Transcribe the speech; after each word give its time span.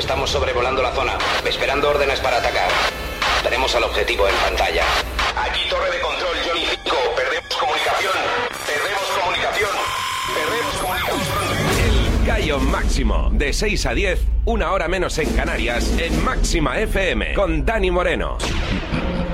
Estamos 0.00 0.30
sobrevolando 0.30 0.82
la 0.82 0.92
zona, 0.92 1.18
esperando 1.46 1.90
órdenes 1.90 2.18
para 2.20 2.38
atacar. 2.38 2.70
Tenemos 3.42 3.74
al 3.74 3.84
objetivo 3.84 4.26
en 4.26 4.34
pantalla. 4.36 4.82
Aquí 5.36 5.68
torre 5.68 5.90
de 5.90 6.00
control, 6.00 6.36
Johnny 6.42 6.64
5. 6.64 6.96
Perdemos 7.14 7.56
comunicación. 7.60 8.12
Perdemos 8.66 9.02
comunicación. 9.20 9.70
Perdemos 10.34 10.74
comunicación. 10.78 12.20
El 12.20 12.26
Gallo 12.26 12.58
Máximo, 12.60 13.28
de 13.30 13.52
6 13.52 13.86
a 13.86 13.94
10, 13.94 14.20
una 14.46 14.72
hora 14.72 14.88
menos 14.88 15.18
en 15.18 15.34
Canarias, 15.34 15.92
en 15.98 16.24
Máxima 16.24 16.80
FM, 16.80 17.34
con 17.34 17.66
Dani 17.66 17.90
Moreno. 17.90 18.38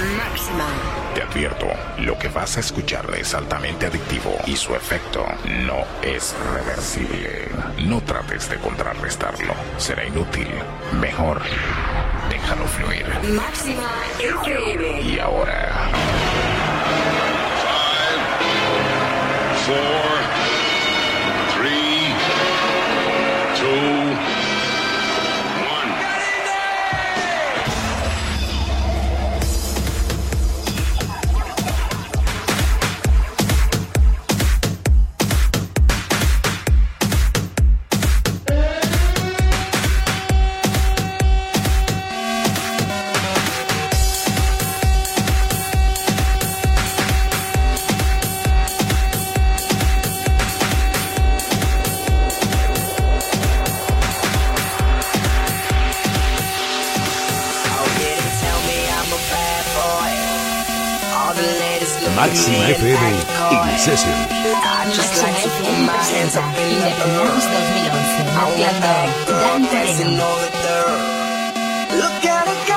Máxima. 0.00 0.64
Te 1.14 1.22
advierto, 1.22 1.66
lo 1.98 2.18
que 2.18 2.28
vas 2.28 2.56
a 2.56 2.60
escuchar 2.60 3.06
es 3.18 3.34
altamente 3.34 3.86
adictivo 3.86 4.34
y 4.46 4.56
su 4.56 4.74
efecto 4.74 5.26
no 5.66 5.84
es 6.02 6.34
reversible. 6.54 7.48
No 7.78 8.00
trates 8.00 8.48
de 8.48 8.56
contrarrestarlo, 8.56 9.52
será 9.76 10.06
inútil. 10.06 10.48
Mejor, 11.00 11.42
déjalo 12.30 12.64
fluir. 12.66 13.06
Máxima 13.34 13.90
FM. 14.18 15.02
Y 15.02 15.18
ahora, 15.18 15.90
four, 19.66 20.39
Máxima 62.30 62.64
FM 62.70 63.14
in 63.50 63.78
Session. 63.78 64.14
Máxima 64.86 65.30
FM 65.34 65.82
presenta 65.90 66.40
Independence 66.62 67.46
2011. 67.50 68.30
Mezclando 68.46 69.66
Dan 69.72 70.14
Moreno. 70.14 70.80
Look 71.98 72.24
at 72.24 72.46
her 72.46 72.69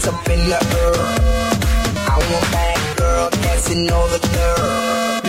hands 0.00 0.08
up 0.08 0.28
in 0.28 0.48
the 0.48 0.54
air. 0.54 0.92
I 2.08 2.16
want 2.16 2.46
that 2.52 2.94
girl 2.96 3.30
dancing 3.42 3.90
on 3.90 4.10
the 4.10 4.18
girl. 4.28 5.19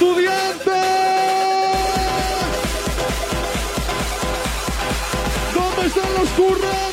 ¡Estudiantes! 0.00 0.74
¿Dónde 5.52 5.86
están 5.88 6.14
los 6.14 6.28
curros? 6.36 6.87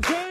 Wilson. 0.00 0.27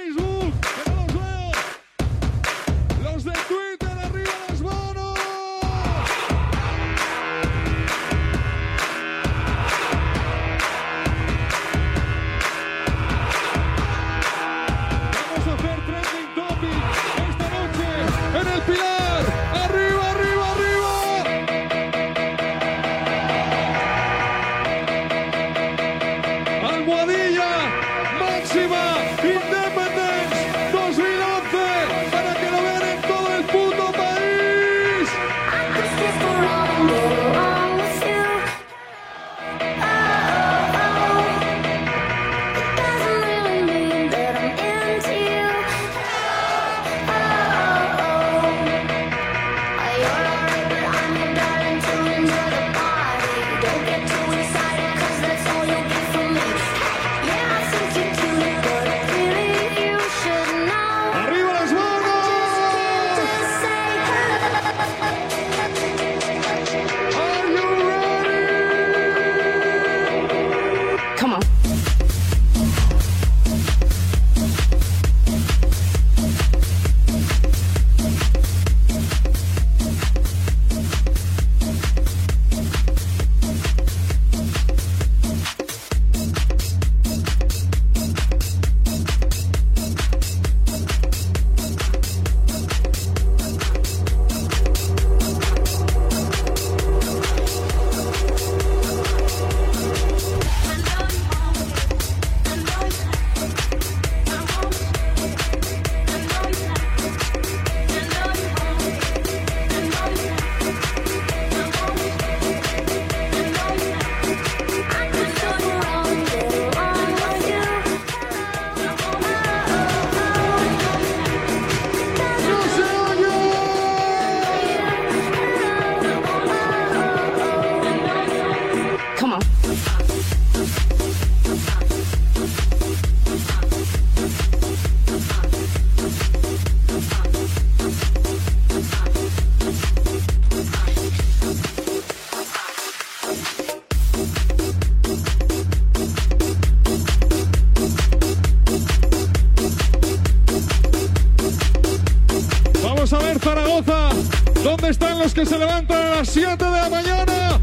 los 155.18 155.34
que 155.34 155.46
se 155.46 155.58
levantan 155.58 155.98
a 155.98 156.16
las 156.18 156.30
7 156.30 156.64
de 156.64 156.72
la 156.72 156.90
mañana. 156.90 157.60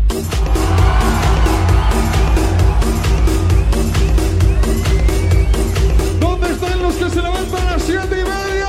¿Dónde 6.21 6.53
están 6.53 6.83
los 6.83 6.95
que 6.95 7.11
se 7.11 7.23
levantan 7.23 7.69
a 7.69 7.73
las 7.73 7.83
7 7.83 8.07
y 8.11 8.25
media? 8.25 8.64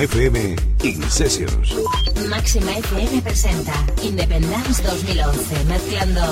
FM 0.00 0.56
Incesios. 0.82 1.76
Máxima 2.30 2.72
FM 2.78 3.20
presenta 3.20 3.74
Independence 4.02 4.82
2011, 4.82 5.64
mezclando 5.64 6.22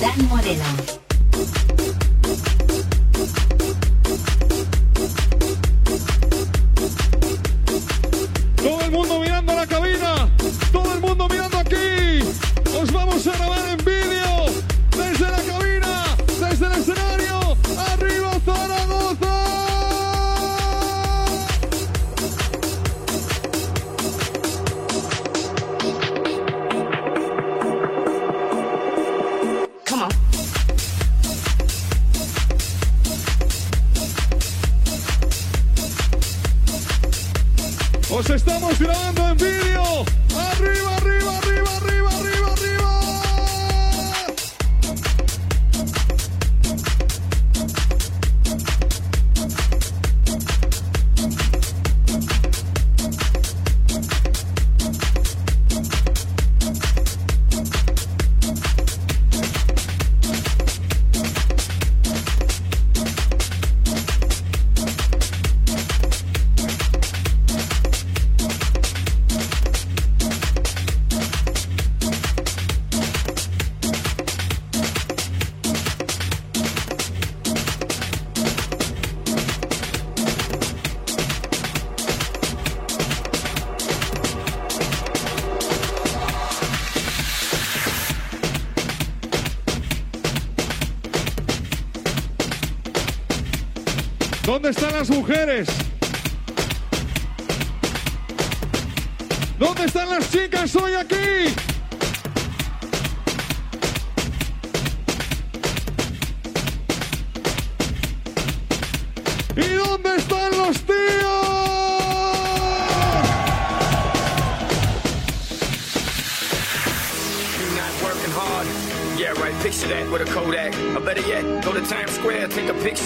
Dan 0.00 0.28
Moreno. 0.28 0.97
¿Dónde 94.48 94.70
están 94.70 94.94
las 94.94 95.10
mujeres? 95.10 95.68
¿Dónde 99.58 99.84
están 99.84 100.08
las 100.08 100.30
chicas 100.32 100.74
hoy 100.74 100.94
aquí? 100.94 101.54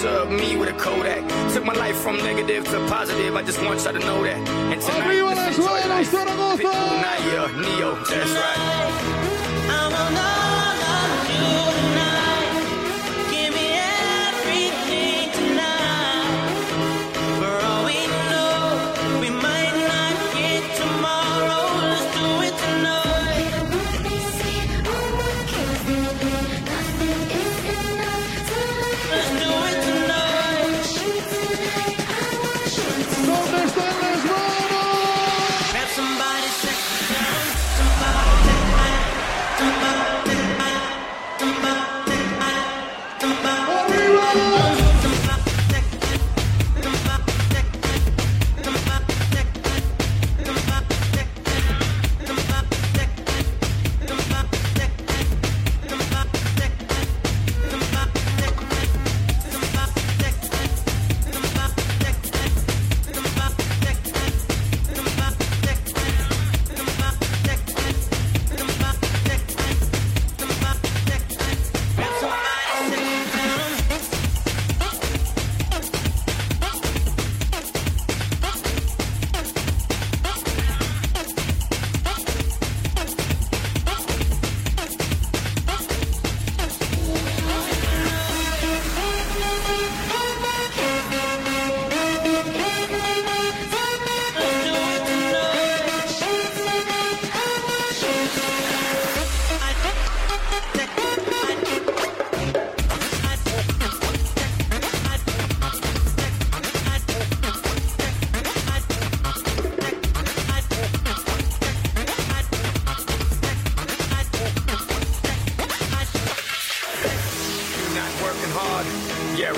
sub 0.03 0.29
me 0.29 0.57
with 0.57 0.67
a 0.67 0.73
Kodak. 0.73 1.23
Took 1.53 1.63
my 1.63 1.73
life 1.73 1.95
from 1.95 2.17
negative 2.17 2.65
to 2.65 2.77
positive. 2.87 3.35
I 3.35 3.41
just 3.41 3.59
want 3.63 3.81
y'all 3.83 3.93
to 3.93 3.99
know 3.99 4.21
that. 4.23 4.37
And 4.73 4.81
tonight, 4.81 5.07
Arriba. 5.07 5.33
Neo, 7.61 7.95
that's 8.03 8.31
right. 8.31 9.12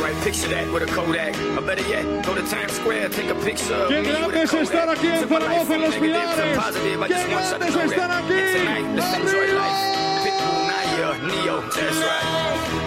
right, 0.06 0.24
picture 0.24 0.48
that 0.50 0.72
with 0.72 0.84
a 0.84 0.86
Kodak. 0.88 1.36
Or 1.58 1.62
better 1.62 1.88
yet, 1.88 2.26
go 2.26 2.36
to 2.36 2.42
Times 2.48 2.74
Square, 2.74 3.10
take 3.10 3.30
a 3.30 3.36
picture. 3.36 3.88
Qué 3.90 4.02
grandes 4.04 4.54
están 4.54 4.90
aquí 4.90 5.08
en 5.08 5.28
Zaragoza, 5.28 5.76
en 5.76 5.82
los 5.82 5.96
Pilares. 5.96 6.36
Qué 7.08 7.28
grandes. 7.28 7.74
Tonight, 8.56 8.96
let's 8.96 9.18
enjoy 9.18 9.48
life. 9.54 9.82
Pitbull, 10.24 10.62
Naya, 10.70 11.10
Neo, 11.28 11.62
that's 11.62 11.98
right. 11.98 12.85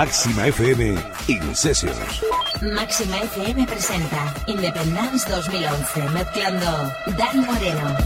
Máxima 0.00 0.46
FM 0.48 0.96
Incesios. 1.28 1.94
Máxima 2.74 3.18
FM 3.36 3.66
presenta 3.66 4.34
Independence 4.46 5.28
2011, 5.28 6.08
mezclando 6.14 6.90
Dan 7.18 7.44
Moreno. 7.44 7.96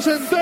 60. 0.00 0.39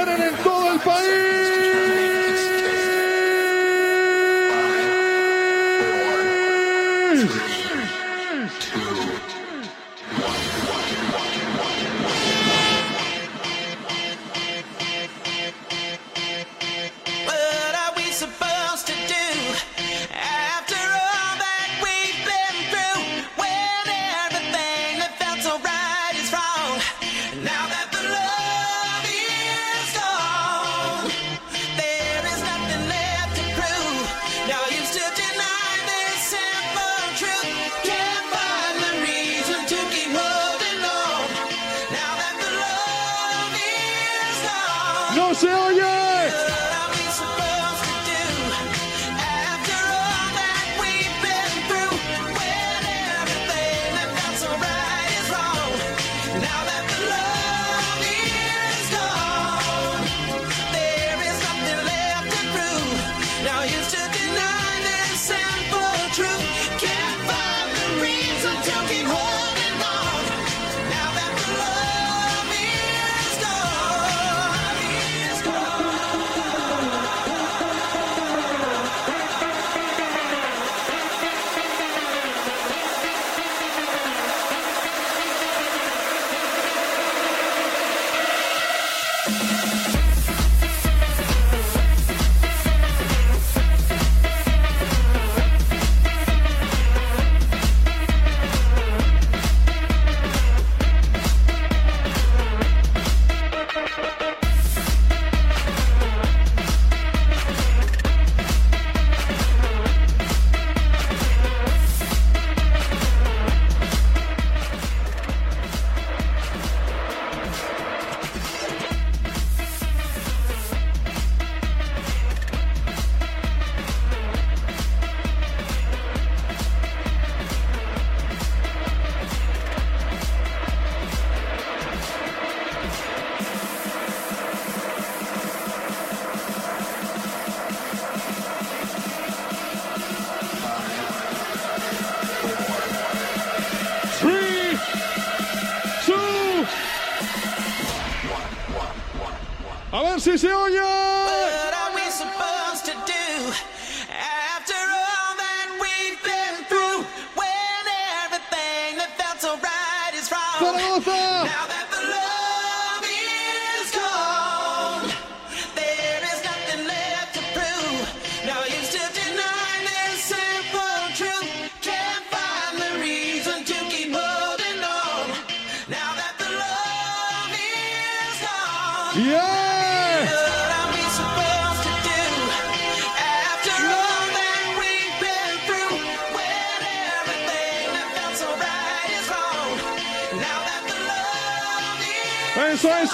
A 149.91 150.03
ver 150.03 150.21
si 150.21 150.37
se 150.37 150.53
oye. 150.53 150.79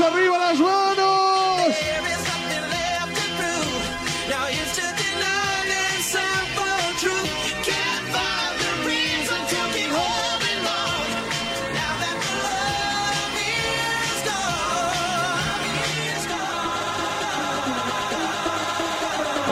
Arriba 0.01 0.39
las 0.39 0.59
manos. 0.59 1.75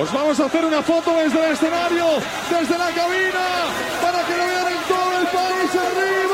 Os 0.01 0.13
vamos 0.13 0.41
a 0.41 0.47
hacer 0.47 0.65
una 0.65 0.83
foto 0.83 1.15
desde 1.15 1.39
el 1.39 1.53
escenario, 1.53 2.05
desde 2.51 2.79
la 2.79 2.91
cabina, 2.91 3.45
para 4.03 4.25
que 4.27 4.37
lo 4.37 4.47
vean 4.47 4.67
en 4.73 4.83
todo 4.89 5.21
el 5.21 5.27
país 5.29 5.71
arriba. 5.71 6.32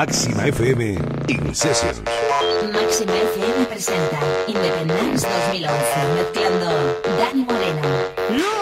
Máxima 0.00 0.48
FM 0.48 0.96
In. 1.28 1.44
Máxima 2.72 3.12
FM 3.12 3.66
presenta 3.68 4.18
Independence 4.48 5.26
2011 5.28 5.68
mezclando 6.16 6.68
Dani 7.18 7.44
Moreno. 7.44 8.59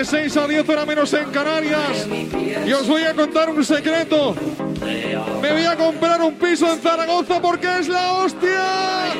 de 0.00 0.06
6 0.06 0.36
a 0.38 0.46
10 0.48 0.66
horas 0.66 0.86
menos 0.86 1.12
en 1.12 1.30
Canarias. 1.30 2.08
Y 2.66 2.72
os 2.72 2.88
voy 2.88 3.02
a 3.02 3.12
contar 3.12 3.50
un 3.50 3.62
secreto. 3.62 4.34
Me 5.42 5.52
voy 5.52 5.64
a 5.64 5.76
comprar 5.76 6.22
un 6.22 6.36
piso 6.36 6.72
en 6.72 6.80
Zaragoza 6.80 7.40
porque 7.42 7.80
es 7.80 7.88
la 7.88 8.12
hostia. 8.14 9.19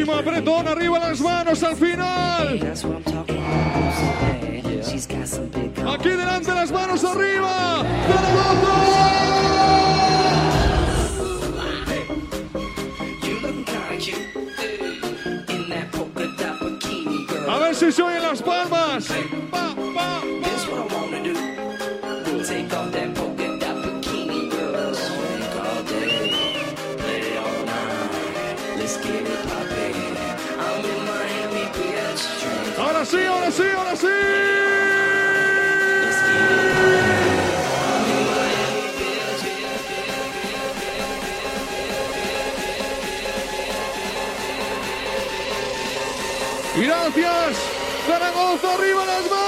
último 0.00 0.18
apretón, 0.18 0.66
arriba 0.66 0.98
las 0.98 1.20
manos 1.20 1.62
al 1.62 1.76
final. 1.76 2.58
Aquí 5.92 6.08
delante 6.08 6.54
las 6.54 6.72
manos 6.72 7.04
arriba. 7.04 7.80
A 17.48 17.58
ver 17.58 17.74
si 17.74 17.92
soy 17.92 18.14
en 18.14 18.22
las 18.22 18.42
palmas. 18.42 18.89
Ahora 33.00 33.50
sí, 33.50 33.62
ahora 33.74 33.96
sí. 33.96 34.06
Gracias. 46.76 47.56
Zaragoza, 48.06 48.74
arriba 48.74 49.06
las 49.06 49.30
manos. 49.30 49.39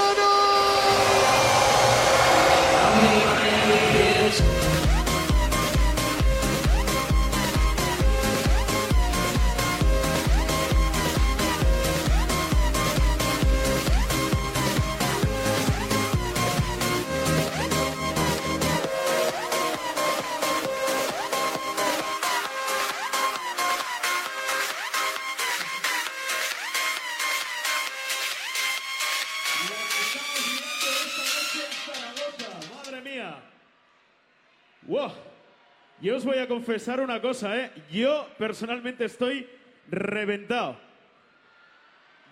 Confesar 36.63 37.01
una 37.01 37.19
cosa, 37.19 37.57
¿eh? 37.57 37.71
Yo 37.91 38.25
personalmente 38.37 39.03
estoy 39.03 39.45
reventado. 39.89 40.77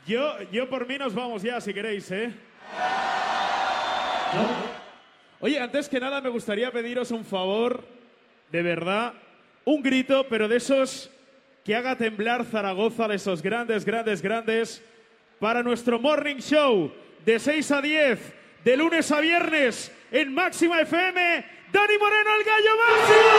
Yo, 0.07 0.41
yo 0.53 0.69
por 0.69 0.87
mí 0.87 0.97
nos 0.97 1.13
vamos 1.13 1.43
ya, 1.43 1.59
si 1.59 1.73
queréis, 1.73 2.09
¿eh? 2.11 2.31
Oye, 5.41 5.59
antes 5.59 5.89
que 5.89 5.99
nada 5.99 6.21
me 6.21 6.29
gustaría 6.29 6.71
pediros 6.71 7.11
un 7.11 7.25
favor, 7.25 7.83
de 8.49 8.61
verdad, 8.61 9.15
un 9.65 9.83
grito, 9.83 10.25
pero 10.29 10.47
de 10.47 10.55
esos 10.55 11.11
que 11.65 11.75
haga 11.75 11.97
temblar 11.97 12.45
Zaragoza, 12.45 13.09
de 13.09 13.15
esos 13.15 13.41
grandes, 13.41 13.83
grandes, 13.83 14.21
grandes, 14.21 14.81
para 15.41 15.61
nuestro 15.61 15.99
Morning 15.99 16.37
Show 16.37 16.93
de 17.25 17.37
6 17.37 17.69
a 17.69 17.81
10, 17.81 18.33
de 18.63 18.77
lunes 18.77 19.11
a 19.11 19.19
viernes, 19.19 19.91
en 20.09 20.33
Máxima 20.33 20.79
FM, 20.79 21.45
Dani 21.71 21.97
Moreno, 21.97 22.29
el 22.37 22.43
gallo 22.43 22.77
máximo. 22.77 23.31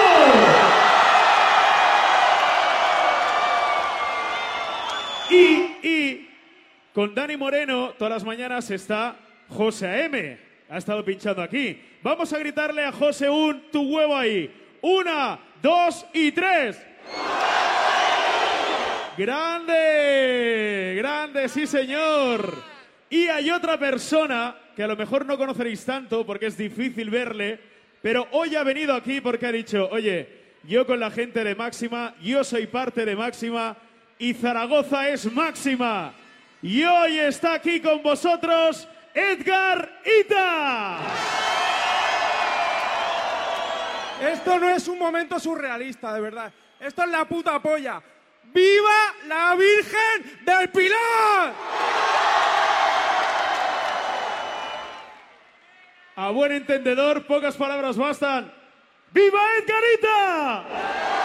Y, 5.30 5.86
y 5.86 6.30
con 6.94 7.14
Dani 7.14 7.36
Moreno, 7.36 7.94
todas 7.98 8.14
las 8.14 8.24
mañanas 8.24 8.70
está 8.70 9.16
José 9.48 10.04
AM. 10.04 10.38
Ha 10.70 10.78
estado 10.78 11.04
pinchando 11.04 11.42
aquí. 11.42 11.80
Vamos 12.02 12.32
a 12.32 12.38
gritarle 12.38 12.84
a 12.84 12.92
José 12.92 13.28
un 13.28 13.70
tu 13.70 13.82
huevo 13.82 14.16
ahí. 14.16 14.50
Una, 14.80 15.38
dos 15.60 16.06
y 16.12 16.32
tres. 16.32 16.82
Grande, 19.16 20.94
grande, 20.96 21.48
sí 21.48 21.66
señor. 21.66 22.54
Y 23.10 23.28
hay 23.28 23.50
otra 23.50 23.78
persona 23.78 24.56
que 24.74 24.82
a 24.82 24.86
lo 24.86 24.96
mejor 24.96 25.26
no 25.26 25.36
conoceréis 25.36 25.84
tanto 25.84 26.24
porque 26.24 26.46
es 26.46 26.56
difícil 26.56 27.10
verle, 27.10 27.60
pero 28.02 28.26
hoy 28.32 28.56
ha 28.56 28.64
venido 28.64 28.94
aquí 28.94 29.20
porque 29.20 29.46
ha 29.46 29.52
dicho, 29.52 29.88
oye, 29.90 30.42
yo 30.64 30.86
con 30.86 30.98
la 31.00 31.10
gente 31.10 31.44
de 31.44 31.54
Máxima, 31.54 32.14
yo 32.20 32.44
soy 32.44 32.66
parte 32.66 33.04
de 33.04 33.16
Máxima 33.16 33.76
y 34.18 34.34
Zaragoza 34.34 35.08
es 35.08 35.30
Máxima. 35.32 36.12
Y 36.60 36.82
hoy 36.84 37.18
está 37.18 37.54
aquí 37.54 37.80
con 37.80 38.02
vosotros 38.02 38.88
Edgar 39.14 40.00
Ita. 40.04 40.98
Esto 44.32 44.58
no 44.58 44.70
es 44.70 44.86
un 44.86 44.98
momento 44.98 45.40
surrealista, 45.40 46.12
de 46.14 46.20
verdad. 46.20 46.52
Esto 46.78 47.02
es 47.02 47.08
la 47.08 47.24
puta 47.24 47.60
polla. 47.60 48.00
¡Viva 48.44 49.14
la 49.26 49.54
Virgen 49.56 50.44
del 50.44 50.68
Pilar! 50.70 51.52
A 56.14 56.30
buen 56.30 56.52
entendedor, 56.52 57.26
pocas 57.26 57.56
palabras 57.56 57.96
bastan. 57.96 58.52
¡Viva 59.12 59.40
Edgarita! 59.58 61.21